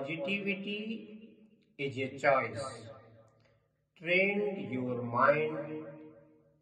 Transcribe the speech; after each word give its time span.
Positivity 0.00 1.08
is 1.78 1.98
a 1.98 2.08
choice. 2.16 2.82
Train 3.96 4.56
your 4.56 5.00
mind 5.00 5.68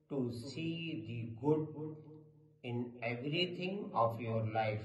to 0.08 0.32
see 0.32 1.02
the 1.06 1.28
good 1.40 1.68
in 2.62 2.92
everything 3.02 3.90
of 3.94 4.20
your 4.20 4.42
life. 4.42 4.84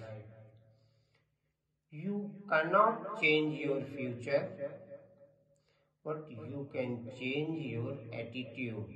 You 1.92 2.34
cannot 2.50 3.16
change 3.16 3.58
your 3.58 3.86
future, 3.86 4.52
but 6.04 6.28
you 6.30 6.70
can 6.72 7.10
change 7.18 7.64
your 7.64 7.96
attitude. 8.12 8.94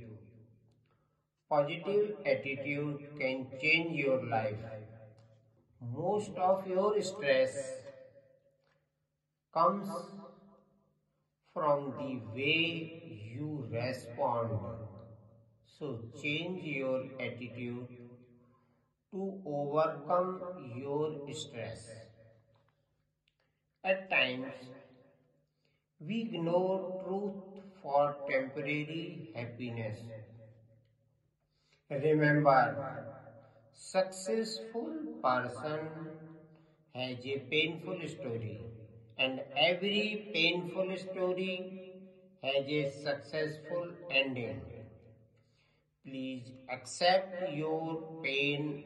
Positive 1.50 2.14
attitude 2.24 3.02
can 3.18 3.48
change 3.60 3.98
your 3.98 4.24
life. 4.24 4.60
Most 5.82 6.38
of 6.38 6.68
your 6.68 7.02
stress 7.02 7.78
comes 9.58 10.06
from 11.54 11.94
the 11.98 12.22
way 12.34 12.94
you 13.06 13.68
respond. 13.70 14.62
So 15.78 16.00
change 16.16 16.64
your 16.64 17.04
attitude 17.20 17.88
to 19.12 19.42
overcome 19.44 20.46
your 20.56 21.18
stress. 21.34 22.06
At 23.84 24.08
times, 24.12 24.70
we 26.00 26.22
ignore 26.22 26.90
truth 27.00 27.36
for 27.80 28.18
temporary 28.26 29.22
happiness. 29.36 30.00
Remember, 31.90 32.80
successful 33.74 35.06
person 35.24 36.14
has 36.94 37.26
a 37.26 37.38
painful 37.40 38.08
story 38.08 38.66
and 39.18 39.42
every 39.56 40.28
painful 40.34 40.96
story 40.98 41.74
has 42.44 42.68
a 42.68 42.90
successful 42.92 43.92
ending. 44.10 44.64
Please 46.04 46.54
accept 46.70 47.40
your 47.40 48.02
pain 48.24 48.80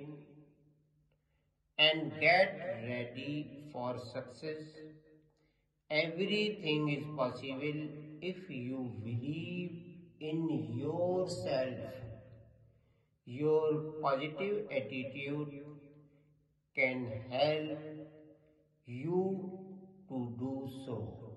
and 1.78 2.18
get 2.18 2.64
ready 2.82 3.52
for 3.72 3.98
success. 4.00 4.60
Everything 5.92 6.88
is 6.90 7.06
possible 7.16 7.90
if 8.20 8.50
you 8.50 9.00
believe 9.04 9.76
in 10.20 10.50
yourself. 10.76 11.78
Your 13.26 13.80
positive 14.00 14.68
attitude 14.70 15.54
can 16.76 17.14
help 17.30 17.80
you 18.86 19.50
to 20.96 21.02
do 21.02 21.12
so. 21.20 21.31